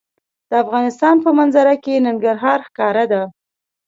[0.49, 3.21] د افغانستان په منظره کې ننګرهار ښکاره ده.